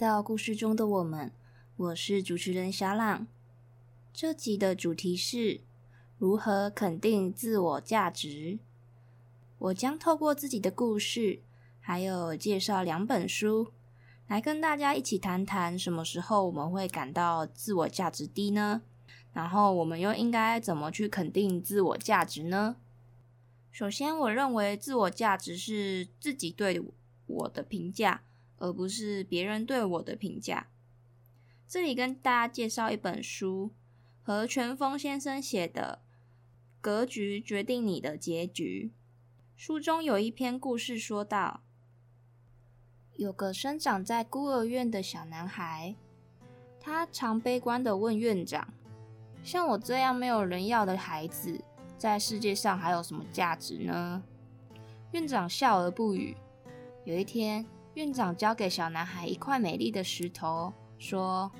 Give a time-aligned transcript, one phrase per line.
[0.00, 1.30] 到故事中的我们，
[1.76, 3.26] 我是主持人小朗。
[4.14, 5.60] 这集的主题是
[6.16, 8.58] 如何肯定自我价值。
[9.58, 11.42] 我将透过自己的故事，
[11.80, 13.72] 还有介绍两本书，
[14.26, 18.80] 来跟大家一起谈谈什么时候我们会感到自我价值低呢？
[19.34, 22.76] 然后我们又应该怎么去肯定自我价值呢？
[23.70, 26.82] 首先，我认为自我价值是自己对
[27.26, 28.22] 我的评价，
[28.60, 30.68] 而不是别人对我的评价。
[31.66, 33.72] 这里跟大家介绍一本书，
[34.22, 36.02] 何全峰先生写的
[36.80, 38.92] 《格局决定你的结局》。
[39.56, 41.62] 书中有一篇故事说道，
[43.16, 45.94] 有个生长在孤儿院的小男孩，
[46.80, 48.72] 他常悲观地问院长
[49.44, 51.62] ：“像我这样没有人要的孩子，
[51.98, 54.22] 在世界上还有什么价值呢？”
[55.12, 56.36] 院长笑而不语。
[57.04, 61.50] 有一天，院长交给小男孩一块美丽的石头，说：“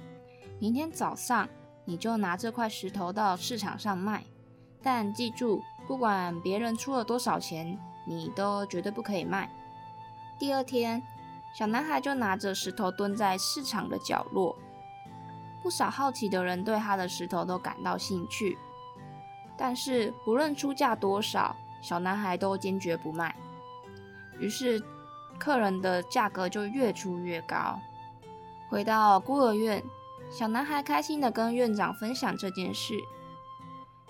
[0.61, 1.49] 明天早上
[1.85, 4.25] 你就拿这块石头到市场上卖，
[4.81, 9.51] 但记住，不管别人出了多少钱，你都绝对不可以卖。”
[10.39, 11.03] 第二天，
[11.59, 14.57] 小男孩就拿着石头蹲在市场的角落，
[15.63, 18.57] 不少好奇的人对他的石头都感到兴趣。
[19.59, 23.35] 但是，不论出价多少，小男孩都坚决不卖。
[24.39, 24.83] 于是，
[25.41, 27.81] 客人的价格就越出越高。
[28.69, 29.83] 回到孤儿院，
[30.31, 32.95] 小男孩开心地跟院长分享这件事。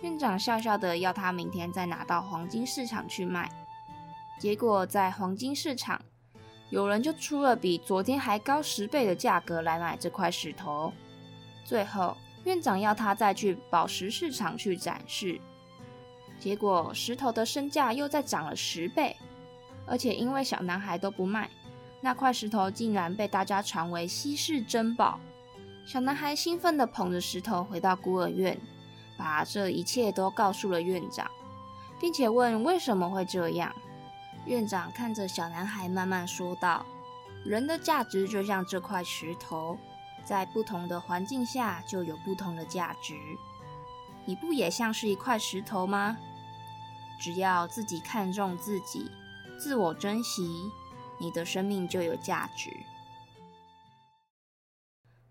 [0.02, 3.48] 院长笑笑地要他明天再拿到黄金市场去卖。
[4.38, 6.00] 结果，在黄金市场，
[6.70, 10.92] 有人就出了比昨天还高十倍的价格来买这块石头。
[11.64, 15.38] 最后，院长要他再去宝石市场去展示，
[16.38, 19.14] 结果石头的身价又再涨了十倍，
[19.91, 21.50] 而且因为小男孩都不卖，
[22.00, 25.19] 那块石头竟然被大家传为稀世珍宝。
[25.84, 28.56] 小男孩兴奋地捧着石头回到孤儿院，
[29.19, 31.28] 把这一切都告诉了院长，
[31.98, 33.75] 并且问为什么会这样。
[34.47, 36.87] 院长看着小男孩，慢慢说道
[37.44, 39.76] ：“人的价值就像这块石头。”
[40.22, 43.14] 在不同的环境下，就有不同的价值。
[44.26, 46.16] 你不也像是一块石头吗？
[47.19, 49.10] 只要自己看重自己，
[49.60, 50.71] 自我珍惜，
[51.21, 52.71] 你的生命就有价值。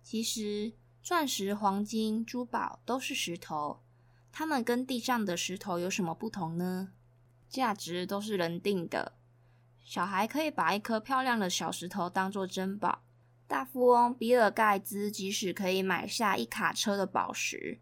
[0.03, 3.81] 其实，钻石、黄金、珠宝都是石头，
[4.31, 6.89] 它们跟地上的石头有什么不同呢？
[7.49, 9.13] 价值都是人定的。
[9.83, 13.01] 小孩可以把一颗漂亮的小石头当做珍宝。
[13.47, 17.79] 大富翁比尔盖茨即使可以买下一卡车的宝石，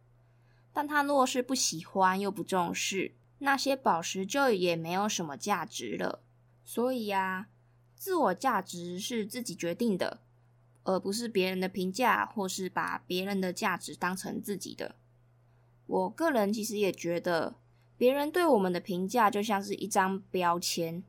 [0.72, 6.24] 但他若是不喜欢又不重视，那些宝石就也没有什么价值了。
[6.70, 7.48] 所以呀，
[7.96, 10.20] 自我价值是自己决定的，
[10.84, 14.96] 而不是别人的评价，或是把别人的价值当成自己的。
[15.86, 17.56] 我个人其实也觉得，
[17.98, 21.02] 别人对我们的评价就像是一张标签，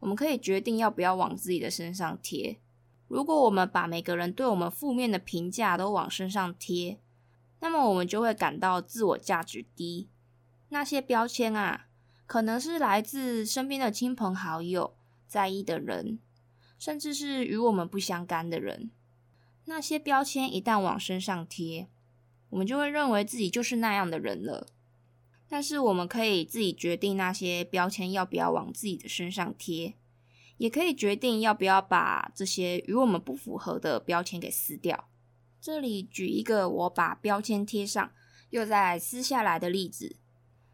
[0.00, 2.58] 我们可以决定要不要往自己的身上贴。
[3.08, 7.00] 如果我们把每个人对我们负面的评价都往身上贴，
[7.60, 10.10] 那么我们就会感到自我价值低。
[10.68, 11.86] 那些标签啊，
[12.26, 14.94] 可能是来自身边的亲朋好友、
[15.28, 16.18] 在意的人，
[16.78, 18.90] 甚至是与我们不相干的人。
[19.66, 21.86] 那些标签一旦往身上贴，
[22.50, 24.66] 我们就会认为自己就是那样的人了。
[25.48, 29.94] 但是我们可以自己决定那些标签要不要往自己的身上贴。
[30.58, 35.08] 也可以决定要不要把这些与我们不符合的标签给撕掉。
[35.60, 38.10] 这里举一个我把标签贴上
[38.50, 40.16] 又再撕下来的例子。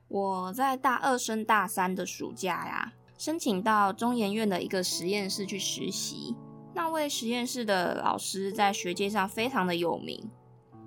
[0.09, 6.35] 我在大二升大三的暑假呀，申请到中研院的一个实验室去实习。
[6.75, 10.31] 那位实验室的老师在学界上非常的有名。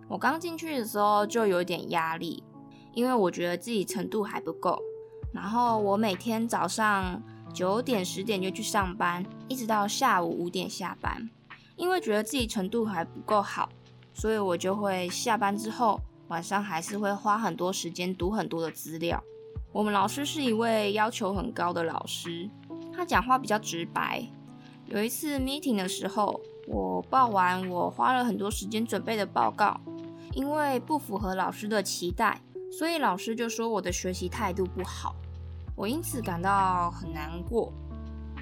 [0.08, 2.44] 我刚进去的时候就有点压力，
[2.94, 4.80] 因为我觉得自己程度还不够。
[5.34, 7.22] 然后我每天早上。
[7.54, 11.28] 九点十点就去上班，一直到下午五点下班。
[11.76, 13.70] 因为觉得自己程度还不够好，
[14.14, 19.24] 所以我就会下班之后晚上还是会花很多时间读很多的资料。
[19.74, 22.50] 我们老师是一位要求很高的老师，
[22.94, 24.26] 他讲话比较直白。
[24.86, 29.80] 有一次 meeting 的时候，我报完我花了很多时间准备的报告，
[30.34, 32.42] 因为不符合老师的期待，
[32.72, 35.14] 所以老师就说我的学习态度不好。
[35.76, 37.72] 我因此感到很难过，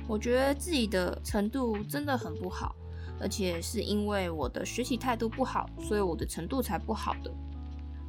[0.08, 2.76] 我觉得自己的程度真的很不好，
[3.20, 7.34] 而且是因为我的学习态度不好，所以我的程度才不好的。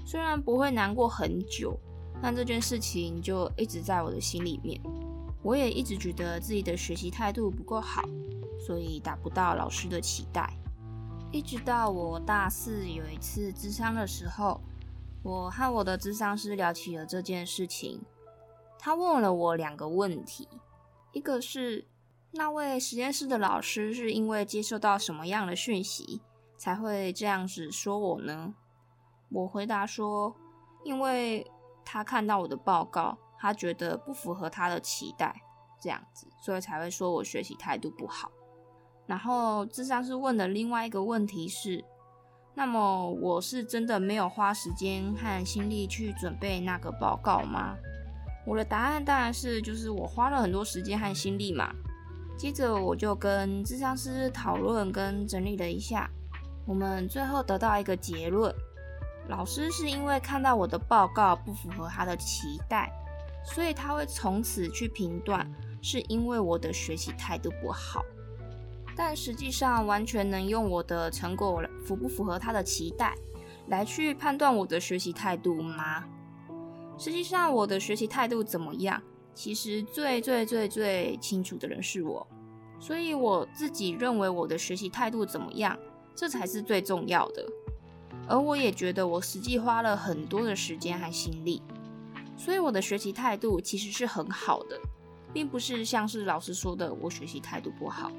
[0.04, 1.76] 虽然不会难过很久，
[2.22, 4.80] 但这件事情就一直在我的心里面。
[5.42, 8.02] 我也一直觉得自己的学习态度不够好，
[8.58, 10.52] 所以达不到老师的期待。
[11.30, 14.60] 一直到我大四有一次智商的时候，
[15.22, 18.00] 我和我的智商师聊起了这件事情。
[18.78, 20.48] 他问了我两个问题，
[21.12, 21.84] 一个是
[22.32, 26.20] 那位实验室的老师是因为接受到什么样的讯息
[26.56, 28.54] 才会这样子说我呢？
[29.28, 30.34] 我回答说，
[30.84, 31.44] 因为
[31.86, 35.34] 他看到我的报告，他觉得不符合他的期待，
[35.80, 38.30] 这样子，所以才会说我学习态度不好。
[39.06, 41.84] 然后咨商师问的另外一个问题是，
[42.54, 47.76] 那么我是真的没有花时间和心力去准备那个报告吗？
[48.44, 51.72] 我的答案当然是，就是我花了很多时间和心力嘛。
[52.36, 56.10] 接着我就跟咨商师讨论跟整理了一下，
[56.66, 58.54] 我们最后得到一个结论：
[59.28, 62.92] 老师是因为看到我的报告不符合他的期待，
[63.44, 65.50] 所以他会从此去评断
[65.82, 68.04] 是因为我的学习态度不好。
[68.96, 73.14] 但实际上，完全能用我的成果符不符合他的期待
[73.66, 76.04] 来去判断我的学习态度吗？
[76.96, 79.02] 实际上，我的学习态度怎么样，
[79.34, 82.26] 其实最最最最清楚的人是我，
[82.80, 85.78] 所以我自己认为我的学习态度怎么样，
[86.14, 87.46] 这才是最重要的。
[88.28, 91.62] 而我也觉得我实际花了很多的时间和心力，
[92.36, 94.80] 所以我的学习态度其实是很好的，
[95.32, 98.10] 并不是像是老师说的我学习态度不好，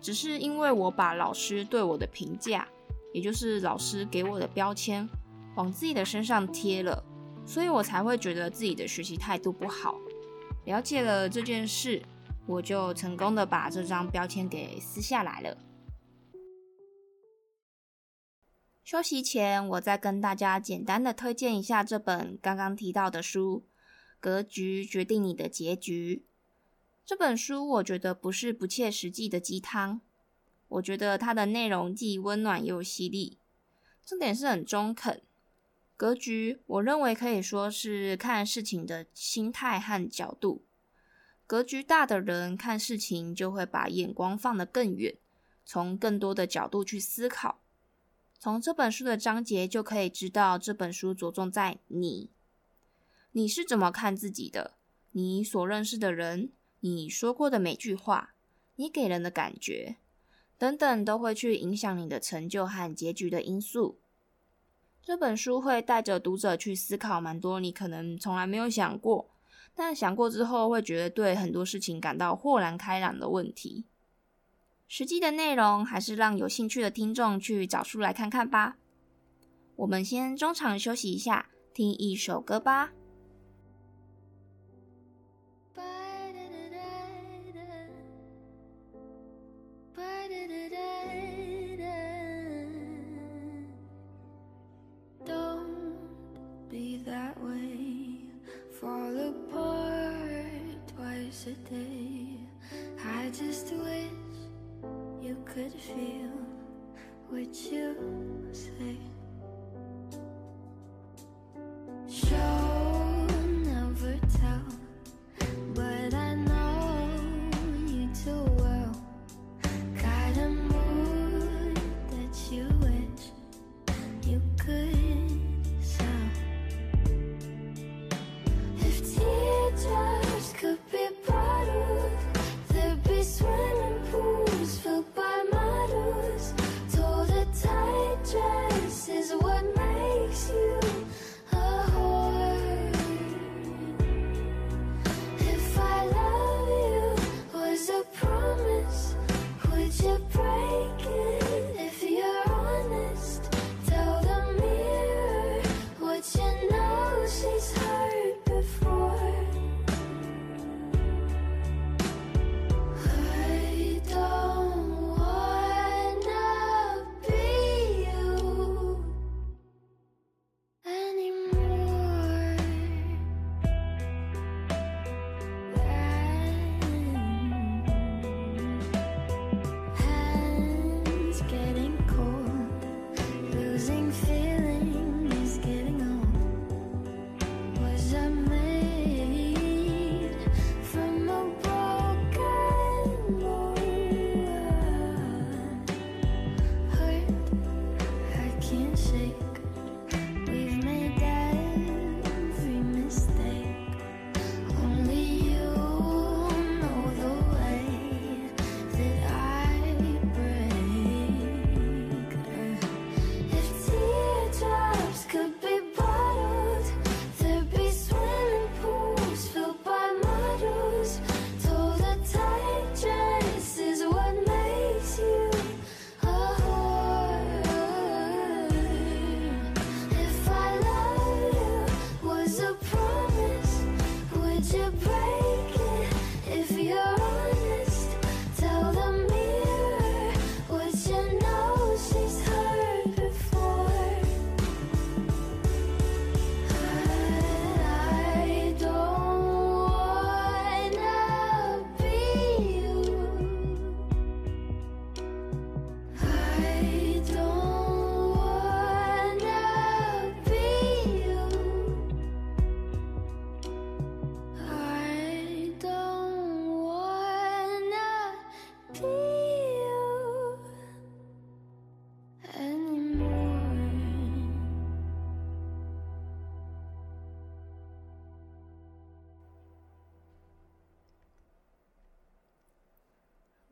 [0.00, 2.66] 只是因为我把老师对我的评价，
[3.12, 5.08] 也就是老师给我的标签，
[5.56, 7.04] 往自己的身上贴了。
[7.46, 9.98] 所以我才会觉得自己的学习态度不好。
[10.66, 12.00] 了解了这件事，
[12.46, 15.56] 我就成功的把这张标签给撕下来了。
[18.90, 23.62] 休息前，我再跟大家简单的推荐一下这本刚刚提到的书
[24.18, 26.24] 《格局决定你的结局》。
[27.06, 30.00] 这本书我觉得不是不切实际的鸡汤，
[30.66, 33.38] 我觉得它的内容既温暖又犀利，
[34.04, 35.22] 重点是很中肯。
[35.96, 40.64] 格局，我认为可以说是看事情的心态和角度。
[41.46, 45.14] 格局大的人看事情就会把眼光放得更远，
[45.64, 47.60] 从更多的角度去思考。
[48.42, 52.30] 从这本书的章节就可以知道，这本书着重在你，
[53.32, 54.78] 你是怎么看自己的？
[55.10, 56.50] 你所认识的人，
[56.80, 58.32] 你说过的每句话，
[58.76, 59.98] 你给人的感觉，
[60.56, 63.98] 等等，都会去影响你的成就和结局的因素。
[65.02, 69.32] 这本书会带着读者去思考蛮多你可能从来没有想过，
[69.74, 73.84] 但想过之后会觉得对很多事情感到豁然开朗的问题。
[74.92, 78.76] 实际的内容还是让有兴趣的听众去找书来看看吧。
[79.76, 82.90] 我们先中场休息一下，听一首歌吧。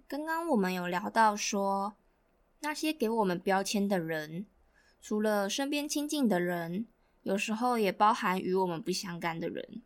[0.08, 1.94] 刚刚我们有聊到说，
[2.60, 4.46] 那些给我们标签的人，
[5.02, 6.86] 除了身边亲近的人，
[7.24, 9.82] 有时候也包含与我们不相干的人。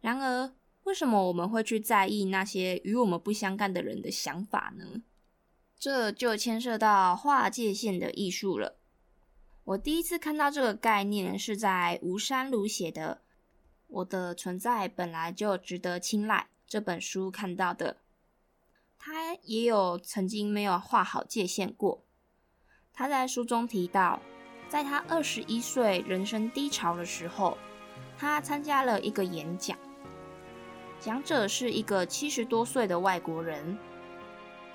[0.00, 5.02] 然而，为什么我们会去在意那些与我们不相干的人的想法呢？
[5.78, 8.80] 这就牵涉到划界线的艺术了。
[9.62, 13.22] 我第一次看到这个概念是在吴山如写的
[13.86, 17.98] 《我的存在本来就值得青睐》这本书看到的。
[19.02, 22.04] 他也有曾经没有画好界限过。
[22.92, 24.20] 他在书中提到，
[24.68, 27.56] 在他二十一岁人生低潮的时候，
[28.18, 29.78] 他参加了一个演讲，
[31.00, 33.78] 讲者是一个七十多岁的外国人，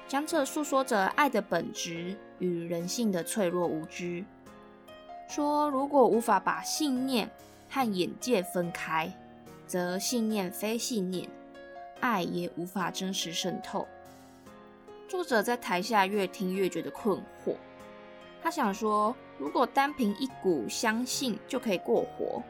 [0.08, 4.26] 讲者诉说着爱的本质与人性的脆弱无知，
[5.30, 7.30] 说如果无法把信念
[7.70, 9.16] 和眼界分开，
[9.68, 11.30] 则信念非信念，
[12.00, 13.88] 爱也无法真实渗透。
[15.08, 17.56] 作者在台下越听越觉得困惑。
[18.42, 22.42] 他想说，如果单凭一股相信就可以过活，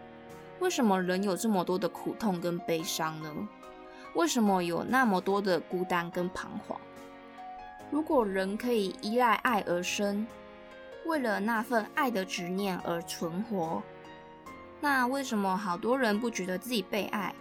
[0.59, 3.33] 为什么人有这么多的苦痛跟悲伤呢？
[4.13, 6.79] 为什么有那么多的孤单跟彷徨？
[7.91, 10.25] 如果人可以依赖爱而生，
[11.05, 13.83] 为了那份爱的执念而存活，
[14.79, 17.35] 那为什么好多人不觉得自己被爱？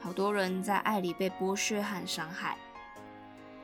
[0.00, 2.56] 好多人在爱里被剥削和伤害。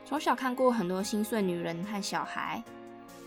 [0.07, 2.63] 从小看过很多心碎女人和小孩，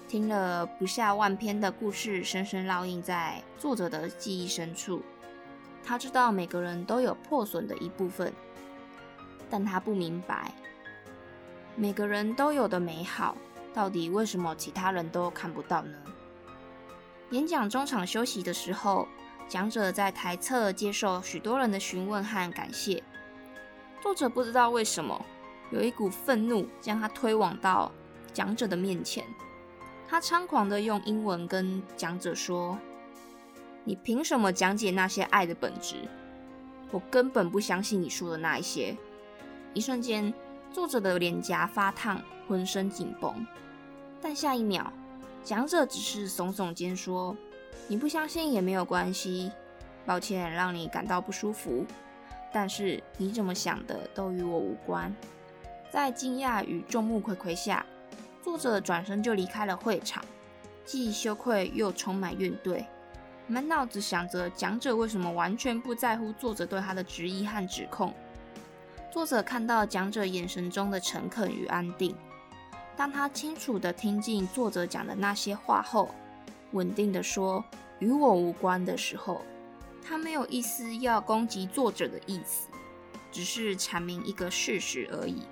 [0.06, 5.02] 听了不下万篇的故事，深深烙印在作者的记忆深处。
[5.84, 8.32] 他知道每个人都有破损的一部分，
[9.50, 10.52] 但他不明白，
[11.74, 13.36] 每个人都有的美好，
[13.74, 15.98] 到底为什么其他人都看不到呢？
[17.30, 19.08] 演讲中场休息的时候，
[19.48, 23.02] 讲者在台侧接受许多人的询问和感谢。
[24.00, 25.20] 作者不知道为什么。
[25.70, 27.92] 有一股愤怒将他推往到
[28.32, 29.24] 讲者的面前，
[30.08, 32.78] 他猖狂地用英文跟讲者说
[33.84, 35.96] ：“你凭什么讲解那些爱的本质？
[36.90, 38.96] 我根本不相信你说的那一些。”
[39.74, 40.32] 一瞬间，
[40.72, 43.46] 作者的脸颊发烫，浑身紧绷。
[44.22, 44.90] 但下一秒，
[45.44, 47.36] 讲者只是耸耸肩说
[47.86, 49.52] ：“你不相信也没有关系，
[50.06, 51.84] 抱歉让你感到不舒服，
[52.52, 55.14] 但是你怎么想的都与我无关。”
[55.90, 57.84] 在惊讶与众目睽睽下，
[58.42, 60.22] 作者转身就离开了会场，
[60.84, 62.84] 既羞愧又充满怨怼，
[63.46, 68.12] 满脑子想着讲者为什么完全不在乎作者对他的质疑和指控。
[69.10, 72.14] 作者看到讲者眼神中的诚恳与安定，
[72.94, 76.10] 当他清楚地听进作者讲的那些话后，
[76.72, 77.64] 稳定地说
[77.98, 79.40] “与我无关”的时候，
[80.06, 82.68] 他没有一丝要攻击作者的意思，
[83.32, 85.42] 只是阐明一个事实而已。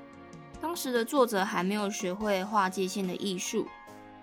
[0.66, 3.68] 当时的作者还没有学会划界线的艺术，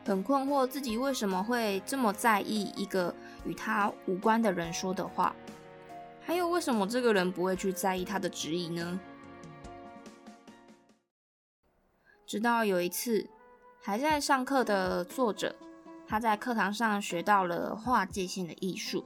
[0.04, 5.34] 很困惑自己为什么会这么在意一个与他无关的人说的话，
[6.20, 9.00] 还有为什么这个人不会去在意他的质疑呢？
[12.28, 13.26] 直到有一次，
[13.82, 15.56] 还在上课的作者，
[16.06, 19.06] 他在课堂上学到了划界线的艺术，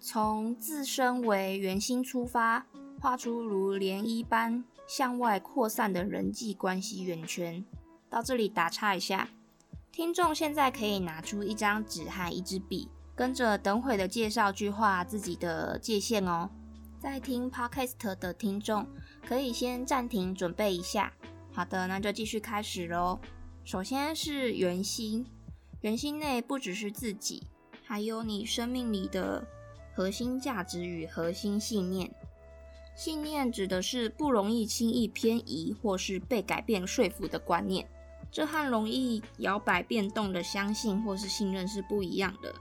[0.00, 2.64] 从自身为圆心出发，
[2.98, 4.64] 画出如涟漪般。
[4.86, 7.64] 向外扩散的人际关系圆圈。
[8.08, 9.28] 到这里打岔一下，
[9.90, 16.50] 听众现在可以拿出一张纸和一支笔，跟着等会的介绍句画自己的界限哦。
[16.98, 18.86] 在听 Podcast 的听众
[19.26, 21.12] 可以先暂停准备一下。
[21.52, 23.18] 好的，那就继续开始喽。
[23.64, 25.26] 首先是圆心，
[25.80, 27.42] 圆心内不只是自己，
[27.84, 29.44] 还有你生命里的
[29.94, 32.14] 核心价值与核心信念。
[32.96, 37.86] 信念指的是不容易轻易偏移或是被改变说服的观念，
[38.32, 42.54] 这和容易摇摆变动的相信或是信任是不一样的。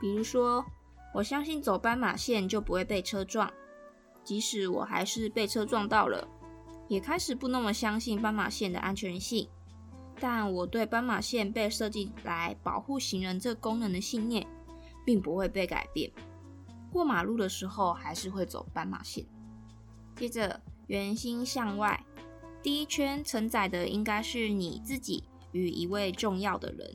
[0.00, 0.64] 比如说，
[1.12, 3.52] 我相信走斑马线就不会被车撞，
[4.22, 6.26] 即使我还是被车撞到了，
[6.86, 9.48] 也开始不那么相信斑马线的安全性。
[10.20, 14.46] 但我对斑马线被设计来保护行人这功能的信念，
[15.04, 16.08] 并不会被改变。
[16.92, 19.24] 过马路的时候还是会走斑马线。
[20.20, 22.04] 接着，圆心向外，
[22.62, 26.94] 第一圈承载的应该是你自己与一位重要的人，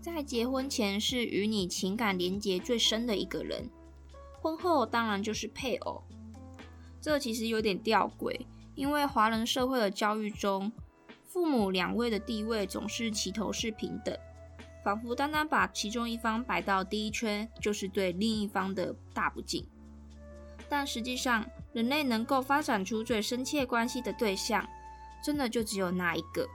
[0.00, 3.68] 在结婚前是与你情感连结最深的一个人，
[4.40, 6.04] 婚后当然就是配偶。
[7.00, 10.70] 这其实有点吊诡，因为华人社会的教育中，
[11.26, 14.16] 父母两位的地位总是齐头式平等。
[14.84, 19.66] 仿佛单单把其中一方摆到第一圈，就是对另一方的大不敬。
[20.72, 24.66] 但实际上，人类能够发展出最深切关系的对象，
[25.22, 26.48] 真的就只有那一个。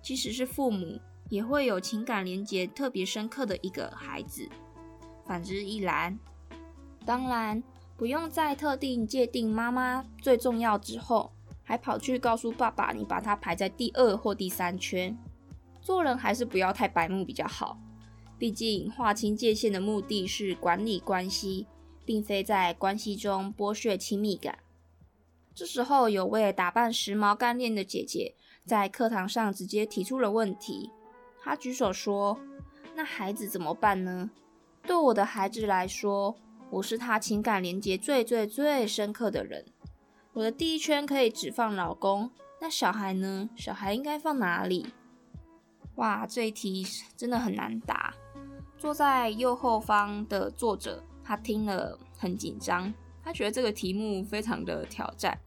[0.00, 4.48] 即使是父母，也会有情感连结特别深刻的一个孩子。
[5.26, 6.18] 反之亦然。
[7.04, 7.62] 当然，
[7.98, 11.30] 不用在特定界定妈妈最重要之后，
[11.62, 15.14] 还跑去告诉爸爸，你把他排在第二或第三圈。
[15.82, 17.78] 做人还是不要太白目比较好，
[18.38, 21.66] 毕竟划清界限的目的是管理关系，
[22.04, 24.58] 并非在关系中剥削亲密感。
[25.54, 28.34] 这时候，有位打扮时髦干练的姐姐
[28.64, 30.90] 在课堂上直接提出了问题。
[31.42, 32.38] 她举手说
[32.96, 34.30] ：“那孩子怎么办呢？
[34.82, 36.36] 对我的孩子来说，
[36.70, 39.64] 我是他情感连结最最最深刻的人。
[40.32, 42.30] 我的第一圈可以只放老公，
[42.60, 43.48] 那小孩呢？
[43.56, 44.86] 小孩应该放哪里？”
[45.96, 46.84] 哇，这一题
[47.16, 48.12] 真的很难答。
[48.76, 55.38] 坐在右后方的作者，他听了很紧张，他觉得这个题目非常的挑战。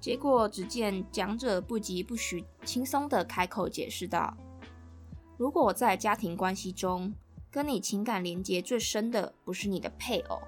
[0.00, 4.36] 结果只见讲者不疾不徐，轻松的开口解释道
[5.36, 7.14] ：“如果在家庭关系中，
[7.50, 10.40] 跟你情感连结最深的不是你的配偶，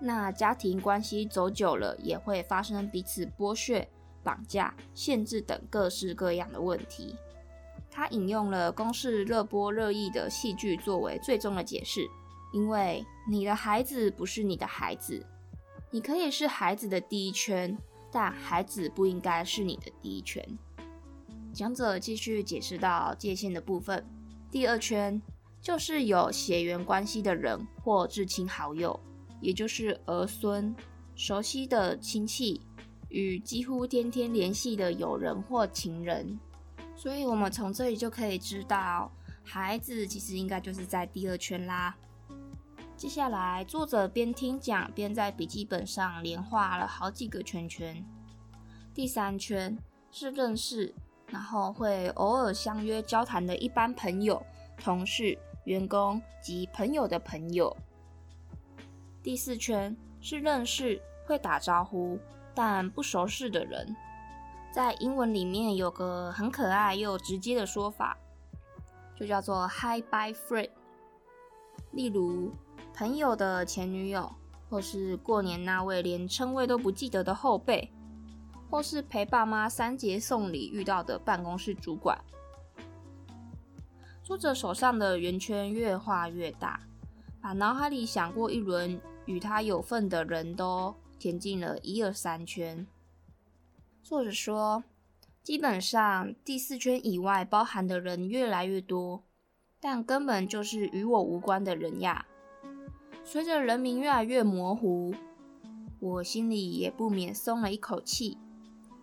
[0.00, 3.88] 那家庭关系走久了，也会发生彼此剥削、
[4.22, 7.16] 绑架、限制等各式各样的问题。”
[7.90, 12.06] 他引用了公视热播热议的戏剧作为最终的解释，
[12.52, 15.24] 因为你的孩子不是你的孩子，
[15.90, 17.76] 你可以是孩子的第一圈，
[18.10, 20.42] 但孩子不应该是你的第一圈。
[21.52, 24.06] 讲者继续解释到界限的部分，
[24.50, 25.20] 第二圈
[25.60, 28.98] 就是有血缘关系的人或至亲好友，
[29.40, 30.74] 也就是儿孙、
[31.14, 32.60] 熟悉的亲戚
[33.08, 36.38] 与几乎天天联系的友人或情人。
[36.94, 39.10] 所以，我们从这里就可以知道，
[39.42, 41.96] 孩子其实应该就是在第二圈啦。
[42.98, 48.04] 接下来，作者边听讲边在笔记本上连画了好几个圈圈。
[48.92, 49.78] 第三圈
[50.10, 50.92] 是认识，
[51.28, 54.44] 然后会偶尔相约交谈的一般朋友、
[54.76, 57.74] 同事、员工及朋友的朋友。
[59.22, 62.18] 第四圈是认识，会打招呼，
[62.52, 63.94] 但不熟识的人。
[64.72, 68.18] 在英文里面有个很可爱又直接的说法，
[69.14, 70.70] 就叫做 “Hi by friend”。
[71.92, 72.52] 例如，
[72.98, 74.28] 朋友的前女友，
[74.68, 77.92] 或是过年那位连称谓都不记得的后辈，
[78.68, 82.18] 或是陪爸妈三节送礼遇到的办公室主管。
[84.24, 86.80] 作者手上的圆圈越画越大，
[87.40, 92.84] 把脑海里想过一轮与他有份的人都填进了一二三圈。
[94.02, 94.82] 作者说，
[95.44, 99.22] 基本上第四圈以外包含的人越来越多，
[99.78, 102.26] 但根本就是与我无关的人呀。
[103.30, 105.14] 随着人名越来越模糊，
[106.00, 108.38] 我心里也不免松了一口气，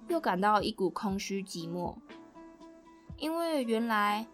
[0.08, 1.96] 又感到一股空虚寂寞。
[3.20, 4.26] 因为原来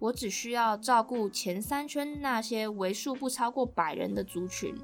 [0.00, 4.74] 我只需要照顾前三圈那些为数不超过百人的族群。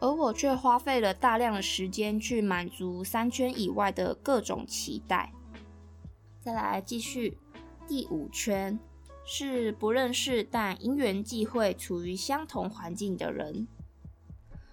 [0.00, 5.32] 而我却花费了大量的时间去满足三圈以外的各种期待。
[6.40, 7.38] 再来继续，
[7.86, 8.76] 第五圈
[9.32, 13.68] 是不认识但因缘际会处于相同环境的人。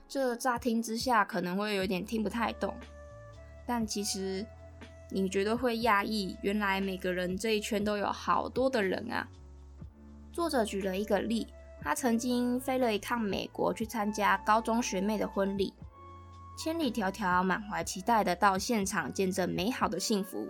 [0.08, 2.74] 这乍听之下可能会有点听不太懂，
[3.67, 4.43] 但其实
[5.12, 9.28] 你绝对会讶异，原来每个人这一圈都有好多的人啊。
[10.34, 11.46] 作者举了一个例。
[11.80, 15.72] 他曾经飞了一趟美国去参加高中学妹的婚礼，
[16.58, 20.50] 千里迢迢，满怀期待的到现场见证美好的幸福。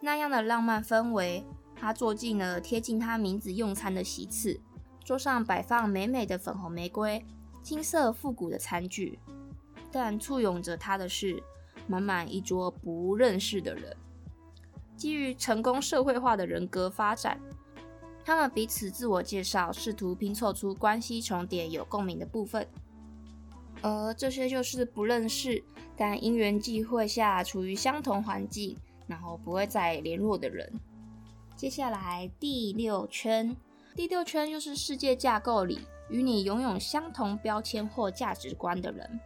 [0.00, 1.44] 那样的浪漫氛围，
[1.82, 4.60] 他坐进了贴近他名字用餐的席次，
[5.04, 7.26] 桌上摆放美美的粉红玫瑰、
[7.60, 9.18] 金色复古的餐具，
[9.90, 11.42] 但簇拥着他的是
[11.88, 13.96] 满满一桌不认识的人。
[14.96, 17.40] 基于成功社会化的人格发展。
[18.24, 22.64] 他们彼此自我介绍，试图拼凑出关系重叠、有共鸣的部分。
[23.80, 25.64] 而这些就是不认识，
[25.96, 30.72] 但因缘际会下处于相同环境，然后不会再联络的人。
[31.56, 33.56] 接下来第六圈，
[33.94, 39.20] 第六圈就是世界架构里与你拥有相同标签或价值观的人。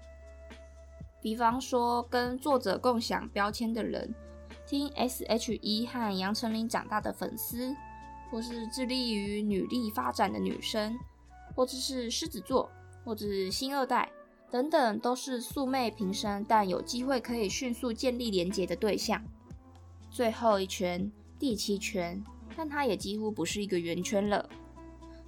[1.22, 4.14] 比方说，跟作者共享标签的人，
[4.66, 7.74] 听 S.H.E 和杨丞琳长大的粉丝，
[8.30, 10.96] 或是致力于女力发展的女生，
[11.54, 12.70] 或者是狮子座，
[13.04, 14.10] 或者是新二代。
[14.48, 19.24] 等等，都是素昧平生，但有机会可以迅速建立连结的对象。
[20.08, 22.22] 最后一圈，第七圈，
[22.56, 24.48] 但它也几乎不是一个圆圈了，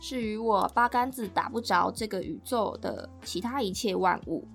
[0.01, 4.47] 是与我八竿子打不着这个宇宙的其他一切万物，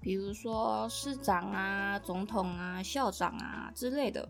[0.00, 4.28] 比如说市长啊、总统啊、校长啊之类的。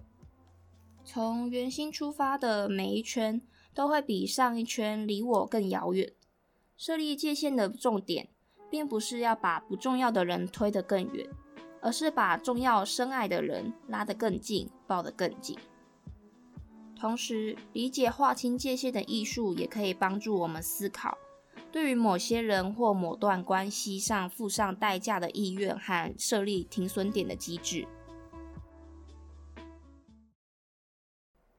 [1.04, 3.40] 从圆心出发的每一圈，
[3.74, 6.12] 都会比上一圈离我更遥远。
[6.76, 8.28] 设立界限的重点。
[8.70, 11.26] 并不是要把不重要的人推得更远，
[11.80, 15.58] 而是把重要深爱的人拉得更近，抱得更紧。
[16.98, 21.16] 同时，理解划清界限的艺术，也可以帮助我们思考，
[21.70, 27.86] 对于某些人或某段关系上付上代价的意愿和设立停损点的机制。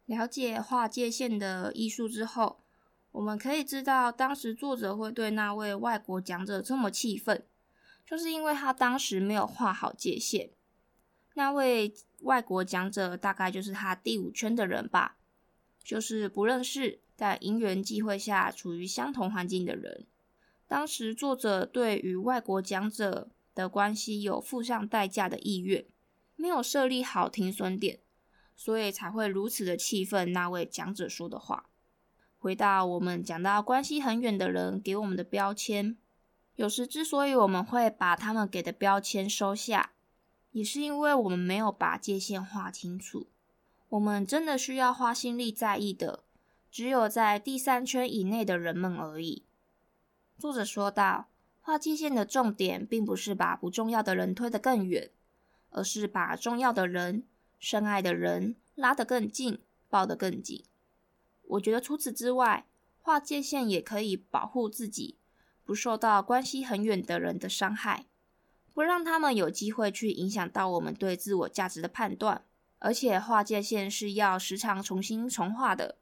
[0.05, 2.59] 了解划界限的艺术之后，
[3.11, 7.45] 我们可以知道，当时作者会对那位外国讲者这么气愤，
[8.05, 10.49] 就是因为他当时没有画好界限。
[11.35, 15.15] 那位外国讲者大概就是他第五圈的人吧，
[15.83, 20.05] 就是不认识但因缘际会下处于相同环境的人。
[20.67, 25.85] 当时作者对与外国讲者的关系有付上代价的意愿，
[26.35, 27.99] 没有设立好停损点，
[28.55, 31.65] 所以才会如此的气愤那位讲者说的话。
[32.37, 35.97] 回到我们讲到关系很远的人给我们的标签，
[36.55, 39.91] 有时之所以我们会把他们给的标签收下，
[40.51, 43.27] 也是因为我们没有把界限划清楚。
[43.89, 46.23] 我们真的需要花心力在意的，
[46.69, 49.43] 只有在第三圈以内的人们而已。
[50.37, 51.27] 作者说道，
[51.59, 55.09] 划界线的重点并不是把不重要的人推得更远，
[55.71, 57.23] 而是把重要的人、
[57.57, 60.63] 深爱的人拉得更近，抱得更紧。
[61.41, 62.67] 我觉得除此之外，
[63.01, 65.17] 划界线也可以保护自己，
[65.65, 68.05] 不受到关系很远的人的伤害，
[68.71, 72.45] 不让他们有机会去影响到我们对自我价值的判断。
[72.79, 75.97] 而且划界线是要时常重新重划的。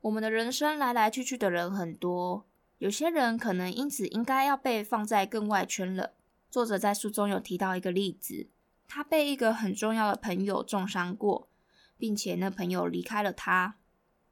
[0.00, 2.46] 我们的人生来来去去的人很多，
[2.78, 6.14] 有些人可能因此应该要被放在更外圈了。
[6.50, 8.48] 作者在书中有提到一个例子，
[8.88, 11.48] 他被一个很重要的朋友重伤过，
[11.96, 13.76] 并且那朋友离开了他。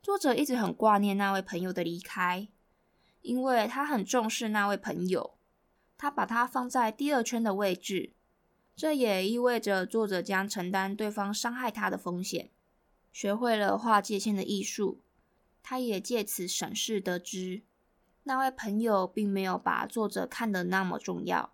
[0.03, 2.49] 作者一直很挂念那位朋友的离开，
[3.23, 5.35] 因为他很重视那位朋友，
[5.97, 8.13] 他把他放在第二圈的位置。
[8.75, 12.51] 这也意味着作者将承担对方伤害他的风险。
[13.13, 15.03] 学会了划界线的艺术，
[15.63, 17.63] 他也借此审视得知，
[18.23, 21.53] 那位朋友并没有把作者看得那么重要。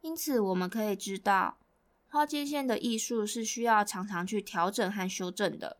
[0.00, 1.58] 因此，我们可以知道，
[2.06, 5.78] 划界线的艺术是需要常常去调整和修正的。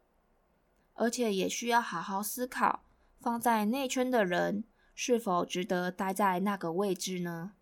[0.95, 2.85] 而且也需要好好思考，
[3.21, 7.53] 放在内圈的人是否值得待在那个位置呢？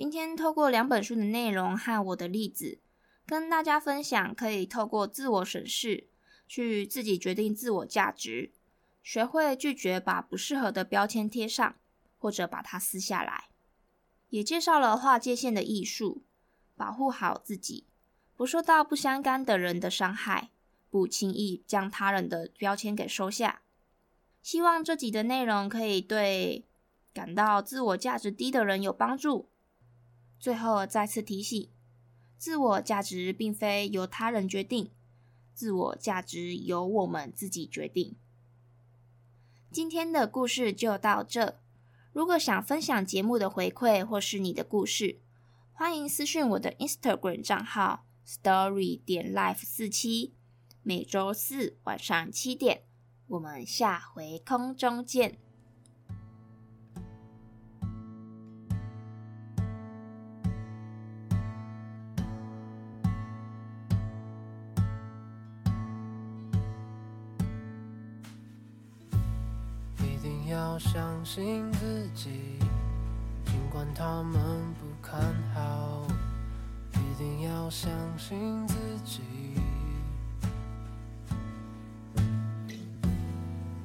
[0.00, 2.78] 今天透过两本书的内容和我的例子，
[3.26, 6.06] 跟大家分享，可以透过自我审视，
[6.46, 8.52] 去自己决定自我价值，
[9.02, 11.74] 学会拒绝把不适合的标签贴上，
[12.16, 13.48] 或者把它撕下来。
[14.28, 16.22] 也介绍了划界线的艺术，
[16.76, 17.88] 保护好自己，
[18.36, 20.50] 不受到不相干的人的伤害。
[20.90, 23.62] 不轻易将他人的标签给收下。
[24.42, 26.68] 希望这集的内容可以对
[27.12, 29.48] 感到自我价值低的人有帮助。
[30.38, 31.68] 最后再次提醒：
[32.36, 34.90] 自我价值并非由他人决定，
[35.52, 38.16] 自我价值由我们自己决定。
[39.70, 41.58] 今天的故事就到这。
[42.12, 45.20] 如果想分享节目的回馈或是你的故事，
[45.72, 50.34] 欢迎私讯我的 Instagram 账号 Story 点 Life 四七。
[50.82, 52.84] 每周四晚上七点，
[53.26, 55.47] 我们下回空中见。
[71.30, 72.58] 信自己，
[73.44, 74.40] 尽管他们
[74.80, 75.20] 不看
[75.52, 76.06] 好。
[76.94, 79.20] 一定要相信自己。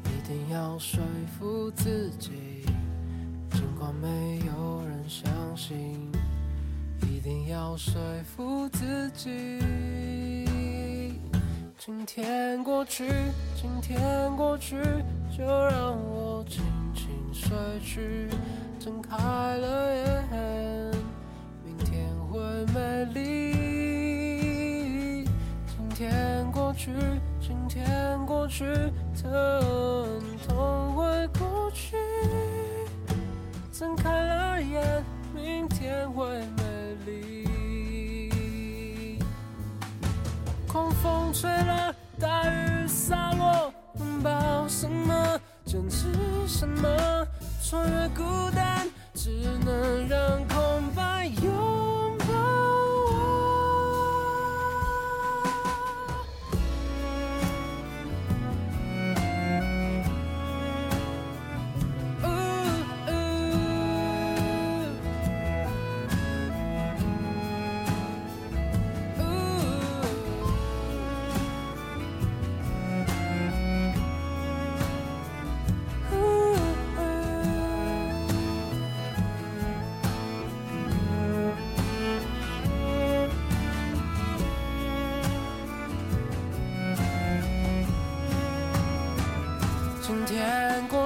[0.06, 1.04] 一定要说
[1.38, 2.64] 服自己，
[3.52, 6.10] 尽管没有人相信，
[7.02, 9.60] 一定要说服自己。
[11.78, 13.06] 今天过去，
[13.62, 14.78] 今天过去，
[15.38, 16.83] 就让我轻轻
[17.34, 17.50] 睡
[17.84, 18.30] 去，
[18.80, 20.24] 睁开了眼，
[21.66, 22.40] 明天会
[22.74, 25.26] 美丽。
[25.66, 26.92] 今天过去，
[27.42, 28.64] 今天过去，
[29.20, 31.98] 疼痛会过去。
[33.72, 39.18] 睁开了眼，明天会美丽。
[40.68, 41.73] 狂风吹来，
[47.74, 48.43] 穿越孤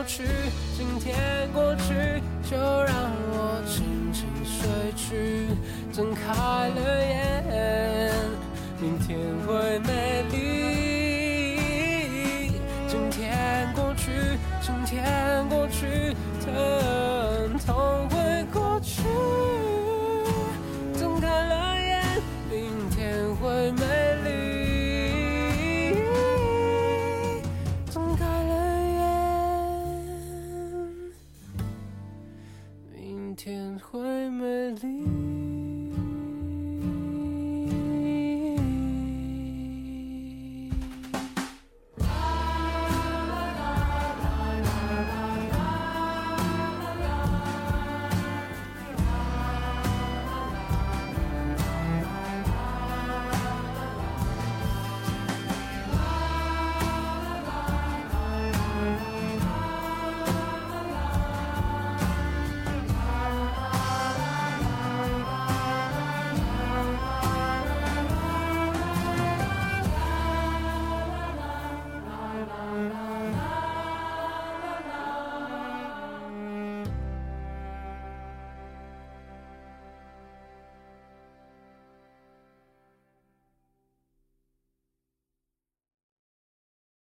[0.08, 0.24] 去，
[0.78, 1.94] 今天过去，
[2.50, 5.48] 就让我轻轻睡去，
[5.92, 6.24] 睁开
[6.70, 8.14] 了眼，
[8.80, 10.47] 明天会美丽。
[34.28, 35.27] Emily.